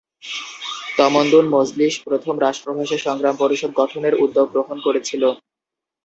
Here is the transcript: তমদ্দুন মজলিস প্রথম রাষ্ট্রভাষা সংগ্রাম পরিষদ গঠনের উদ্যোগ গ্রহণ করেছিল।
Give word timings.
তমদ্দুন 0.97 1.45
মজলিস 1.55 1.95
প্রথম 2.07 2.35
রাষ্ট্রভাষা 2.39 2.97
সংগ্রাম 3.05 3.35
পরিষদ 3.37 3.71
গঠনের 3.73 4.13
উদ্যোগ 4.23 4.47
গ্রহণ 4.53 4.77
করেছিল। 4.79 5.23